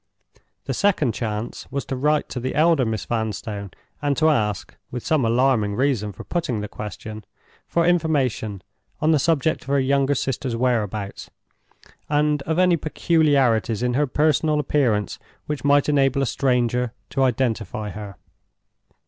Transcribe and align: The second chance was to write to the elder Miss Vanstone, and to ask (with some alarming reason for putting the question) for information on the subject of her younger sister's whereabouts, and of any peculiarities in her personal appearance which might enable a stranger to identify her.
The 0.65 0.73
second 0.73 1.13
chance 1.13 1.67
was 1.71 1.85
to 1.85 1.95
write 1.95 2.27
to 2.29 2.39
the 2.39 2.55
elder 2.55 2.85
Miss 2.87 3.05
Vanstone, 3.05 3.69
and 4.01 4.17
to 4.17 4.29
ask 4.29 4.75
(with 4.89 5.05
some 5.05 5.23
alarming 5.23 5.75
reason 5.75 6.11
for 6.11 6.23
putting 6.23 6.59
the 6.59 6.67
question) 6.67 7.23
for 7.67 7.85
information 7.85 8.63
on 8.99 9.11
the 9.11 9.19
subject 9.19 9.61
of 9.61 9.67
her 9.67 9.79
younger 9.79 10.15
sister's 10.15 10.55
whereabouts, 10.55 11.29
and 12.09 12.41
of 12.47 12.57
any 12.57 12.77
peculiarities 12.77 13.83
in 13.83 13.93
her 13.93 14.07
personal 14.07 14.59
appearance 14.59 15.19
which 15.45 15.63
might 15.63 15.87
enable 15.87 16.23
a 16.23 16.25
stranger 16.25 16.93
to 17.11 17.21
identify 17.21 17.91
her. 17.91 18.15